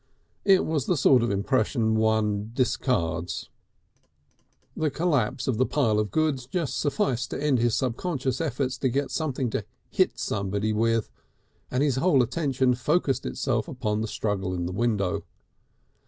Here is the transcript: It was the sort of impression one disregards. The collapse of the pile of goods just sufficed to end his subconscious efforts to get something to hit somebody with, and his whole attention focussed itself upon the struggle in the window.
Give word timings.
It 0.45 0.65
was 0.65 0.87
the 0.87 0.97
sort 0.97 1.21
of 1.21 1.29
impression 1.29 1.95
one 1.95 2.49
disregards. 2.55 3.49
The 4.75 4.89
collapse 4.89 5.47
of 5.47 5.59
the 5.59 5.65
pile 5.67 5.99
of 5.99 6.09
goods 6.09 6.47
just 6.47 6.79
sufficed 6.79 7.29
to 7.29 7.39
end 7.43 7.59
his 7.59 7.75
subconscious 7.75 8.41
efforts 8.41 8.79
to 8.79 8.89
get 8.89 9.11
something 9.11 9.51
to 9.51 9.63
hit 9.91 10.17
somebody 10.17 10.73
with, 10.73 11.11
and 11.69 11.83
his 11.83 11.97
whole 11.97 12.23
attention 12.23 12.73
focussed 12.73 13.27
itself 13.27 13.67
upon 13.67 14.01
the 14.01 14.07
struggle 14.07 14.55
in 14.55 14.65
the 14.65 14.71
window. 14.71 15.23